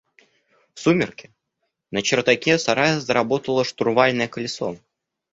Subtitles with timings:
[0.73, 1.29] В сумерки
[1.91, 4.77] на чердаке сарая заработало штурвальное колесо.